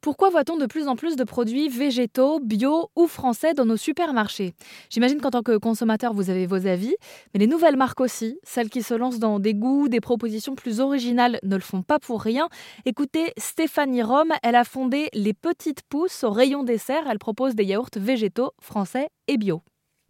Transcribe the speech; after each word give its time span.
Pourquoi 0.00 0.30
voit-on 0.30 0.56
de 0.56 0.66
plus 0.66 0.86
en 0.86 0.94
plus 0.94 1.16
de 1.16 1.24
produits 1.24 1.68
végétaux, 1.68 2.38
bio 2.38 2.88
ou 2.94 3.08
français 3.08 3.52
dans 3.52 3.64
nos 3.64 3.76
supermarchés? 3.76 4.54
J'imagine 4.90 5.20
qu'en 5.20 5.30
tant 5.30 5.42
que 5.42 5.56
consommateur, 5.56 6.14
vous 6.14 6.30
avez 6.30 6.46
vos 6.46 6.68
avis, 6.68 6.94
mais 7.34 7.40
les 7.40 7.48
nouvelles 7.48 7.76
marques 7.76 8.00
aussi, 8.00 8.38
celles 8.44 8.70
qui 8.70 8.84
se 8.84 8.94
lancent 8.94 9.18
dans 9.18 9.40
des 9.40 9.54
goûts, 9.54 9.88
des 9.88 10.00
propositions 10.00 10.54
plus 10.54 10.78
originales, 10.78 11.40
ne 11.42 11.56
le 11.56 11.62
font 11.62 11.82
pas 11.82 11.98
pour 11.98 12.22
rien. 12.22 12.48
Écoutez, 12.84 13.32
Stéphanie 13.38 14.04
Rome, 14.04 14.32
elle 14.44 14.54
a 14.54 14.62
fondé 14.62 15.08
Les 15.14 15.34
Petites 15.34 15.82
Pousses 15.82 16.22
au 16.22 16.30
rayon 16.30 16.62
dessert. 16.62 17.08
Elle 17.10 17.18
propose 17.18 17.56
des 17.56 17.64
yaourts 17.64 17.90
végétaux, 17.96 18.52
français 18.60 19.08
et 19.26 19.36
bio. 19.36 19.62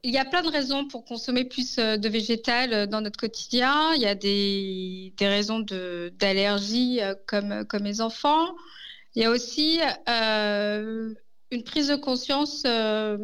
Il 0.04 0.12
y 0.12 0.18
a 0.18 0.24
plein 0.26 0.42
de 0.42 0.48
raisons 0.48 0.86
pour 0.86 1.04
consommer 1.06 1.44
plus 1.44 1.78
euh, 1.78 1.96
de 1.96 2.08
végétal 2.08 2.72
euh, 2.72 2.86
dans 2.86 3.00
notre 3.00 3.18
quotidien. 3.18 3.94
Il 3.94 4.02
y 4.02 4.06
a 4.06 4.14
des, 4.14 5.12
raisons 5.18 5.60
d'allergie 5.60 7.00
euh, 7.00 7.14
comme, 7.26 7.64
comme 7.64 7.84
les 7.84 8.00
enfants. 8.00 8.54
Il 9.18 9.22
y 9.22 9.24
a 9.24 9.30
aussi 9.30 9.80
euh, 10.08 11.12
une 11.50 11.64
prise 11.64 11.88
de 11.88 11.96
conscience 11.96 12.62
euh, 12.64 13.18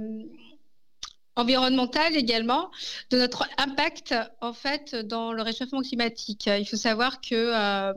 environnementale 1.37 2.17
également 2.17 2.73
de 3.11 3.19
notre 3.19 3.49
impact 3.59 4.13
en 4.41 4.53
fait 4.53 4.97
dans 4.97 5.33
le 5.33 5.41
réchauffement 5.43 5.83
climatique. 5.83 6.49
Il 6.49 6.67
faut 6.67 6.75
savoir 6.75 7.21
que 7.21 7.37
euh, 7.37 7.93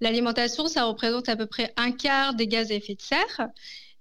l'alimentation, 0.00 0.68
ça 0.68 0.84
représente 0.84 1.28
à 1.28 1.34
peu 1.34 1.46
près 1.46 1.74
un 1.76 1.90
quart 1.90 2.34
des 2.34 2.46
gaz 2.46 2.70
à 2.70 2.74
effet 2.74 2.94
de 2.94 3.02
serre. 3.02 3.48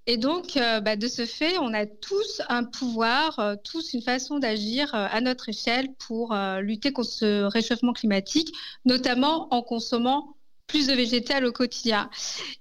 Et 0.06 0.18
donc, 0.18 0.54
bah, 0.56 0.96
de 0.96 1.08
ce 1.08 1.26
fait, 1.26 1.58
on 1.58 1.74
a 1.74 1.88
tous 1.88 2.44
un 2.50 2.64
pouvoir, 2.64 3.58
tous 3.64 3.94
une 3.94 4.04
façon 4.04 4.38
d'agir 4.38 4.94
à 4.94 5.20
notre 5.22 5.50
échelle 5.50 5.90
pour 5.96 6.34
lutter 6.62 6.94
contre 6.94 7.10
ce 7.10 7.44
réchauffement 7.46 7.94
climatique, 7.94 8.56
notamment 8.86 9.52
en 9.52 9.64
consommant 9.64 10.37
plus 10.68 10.88
de 10.88 10.94
végétal 10.94 11.46
au 11.46 11.52
quotidien. 11.52 12.10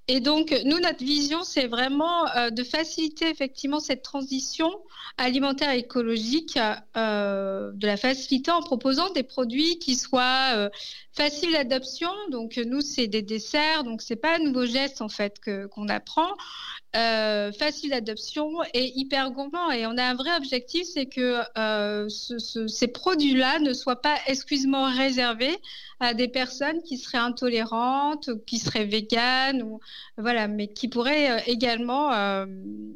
Et 0.06 0.20
donc, 0.20 0.54
nous, 0.64 0.78
notre 0.78 1.04
vision, 1.04 1.42
c'est 1.42 1.66
vraiment 1.66 2.28
euh, 2.36 2.50
de 2.50 2.62
faciliter 2.62 3.28
effectivement 3.28 3.80
cette 3.80 4.02
transition 4.02 4.72
alimentaire 5.18 5.72
écologique, 5.72 6.58
euh, 6.96 7.72
de 7.74 7.86
la 7.86 7.96
faciliter 7.96 8.52
en 8.52 8.62
proposant 8.62 9.10
des 9.10 9.24
produits 9.24 9.78
qui 9.78 9.96
soient 9.96 10.52
euh, 10.54 10.68
faciles 11.12 11.52
d'adoption. 11.52 12.10
Donc, 12.30 12.56
nous, 12.64 12.80
c'est 12.80 13.08
des 13.08 13.22
desserts, 13.22 13.82
donc 13.82 14.00
c'est 14.02 14.16
pas 14.16 14.36
un 14.36 14.38
nouveau 14.38 14.66
geste 14.66 15.02
en 15.02 15.08
fait 15.08 15.40
que 15.40 15.66
qu'on 15.66 15.88
apprend. 15.88 16.28
facile 17.58 17.90
d'adoption 17.90 18.48
et 18.72 18.92
hyper 18.98 19.30
gourmand. 19.32 19.70
Et 19.72 19.86
on 19.86 19.98
a 19.98 20.04
un 20.04 20.14
vrai 20.14 20.34
objectif, 20.36 20.86
c'est 20.86 21.06
que 21.06 21.42
ces 22.08 22.88
produits-là 22.88 23.58
ne 23.58 23.74
soient 23.74 24.00
pas 24.00 24.16
exclusivement 24.28 24.86
réservés 24.90 25.58
à 26.00 26.14
des 26.14 26.28
personnes 26.28 26.82
qui 26.82 26.98
seraient 26.98 27.18
intolérantes, 27.18 27.95
qui 28.46 28.58
seraient 28.58 28.84
véganes, 28.84 29.62
ou 29.62 29.80
voilà, 30.16 30.48
mais 30.48 30.68
qui 30.68 30.88
pourraient 30.88 31.30
euh, 31.30 31.42
également 31.46 32.12
euh, 32.12 32.46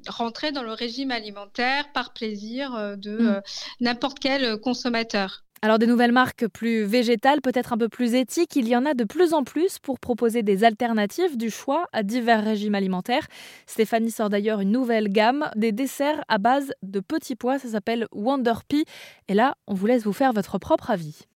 rentrer 0.08 0.52
dans 0.52 0.62
le 0.62 0.72
régime 0.72 1.10
alimentaire 1.10 1.92
par 1.92 2.12
plaisir 2.12 2.74
euh, 2.74 2.96
de 2.96 3.18
mm. 3.18 3.42
n'importe 3.80 4.18
quel 4.18 4.58
consommateur. 4.58 5.44
Alors 5.62 5.78
des 5.78 5.86
nouvelles 5.86 6.12
marques 6.12 6.48
plus 6.48 6.84
végétales, 6.84 7.42
peut-être 7.42 7.74
un 7.74 7.76
peu 7.76 7.90
plus 7.90 8.14
éthiques, 8.14 8.56
il 8.56 8.66
y 8.66 8.74
en 8.74 8.86
a 8.86 8.94
de 8.94 9.04
plus 9.04 9.34
en 9.34 9.44
plus 9.44 9.78
pour 9.78 10.00
proposer 10.00 10.42
des 10.42 10.64
alternatives 10.64 11.36
du 11.36 11.50
choix 11.50 11.86
à 11.92 12.02
divers 12.02 12.42
régimes 12.42 12.74
alimentaires. 12.74 13.26
Stéphanie 13.66 14.10
sort 14.10 14.30
d'ailleurs 14.30 14.60
une 14.60 14.70
nouvelle 14.70 15.08
gamme, 15.08 15.50
des 15.56 15.72
desserts 15.72 16.24
à 16.28 16.38
base 16.38 16.72
de 16.82 17.00
petits 17.00 17.36
pois, 17.36 17.58
ça 17.58 17.68
s'appelle 17.68 18.06
Wonder 18.10 18.54
Pea. 18.68 18.84
Et 19.28 19.34
là, 19.34 19.54
on 19.66 19.74
vous 19.74 19.84
laisse 19.84 20.04
vous 20.04 20.14
faire 20.14 20.32
votre 20.32 20.56
propre 20.56 20.90
avis. 20.90 21.26